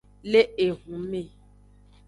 Le 0.23 0.41
ehunme. 0.63 1.21